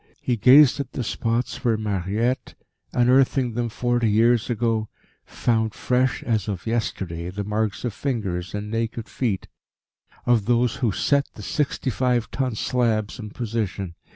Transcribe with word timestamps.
He 0.19 0.35
gazed 0.35 0.79
at 0.79 0.93
the 0.93 1.03
spots 1.03 1.63
where 1.63 1.77
Mariette, 1.77 2.55
unearthing 2.91 3.53
them 3.53 3.69
forty 3.69 4.09
years 4.09 4.49
ago, 4.49 4.89
found 5.25 5.75
fresh 5.75 6.23
as 6.23 6.47
of 6.47 6.65
yesterday 6.65 7.29
the 7.29 7.43
marks 7.43 7.85
of 7.85 7.93
fingers 7.93 8.55
and 8.55 8.71
naked 8.71 9.07
feet 9.07 9.47
of 10.25 10.45
those 10.45 10.77
who 10.77 10.91
set 10.91 11.27
the 11.35 11.43
sixty 11.43 11.91
five 11.91 12.31
ton 12.31 12.55
slabs 12.55 13.19
in 13.19 13.29
position. 13.29 13.93